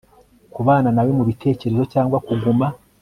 [0.53, 2.67] Kubana nawe mubitekerezo cyangwa kuguma